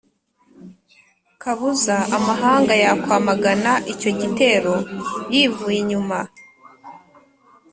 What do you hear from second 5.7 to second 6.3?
inyuma.